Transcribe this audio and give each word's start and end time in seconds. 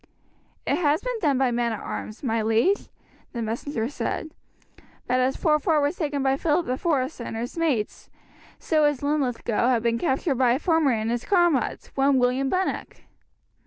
"It 0.65 0.77
has 0.79 1.01
been 1.03 1.19
done 1.19 1.37
by 1.37 1.51
no 1.51 1.57
men 1.57 1.73
at 1.73 1.79
arms, 1.79 2.23
my 2.23 2.41
liege," 2.41 2.89
the 3.33 3.41
messenger 3.43 3.87
said; 3.87 4.31
"but 5.05 5.19
as 5.19 5.37
Forfar 5.37 5.79
was 5.79 5.95
taken 5.95 6.23
by 6.23 6.37
Phillip 6.37 6.65
the 6.65 6.75
Forester 6.79 7.23
and 7.23 7.35
his 7.37 7.55
mates, 7.55 8.09
so 8.57 8.85
has 8.85 9.03
Linlithgow 9.03 9.79
been 9.81 9.99
captured 9.99 10.39
by 10.39 10.53
a 10.53 10.57
farmer 10.57 10.89
and 10.91 11.11
his 11.11 11.23
comrades, 11.23 11.91
one 11.93 12.17
William 12.17 12.49
Bunnock." 12.49 13.01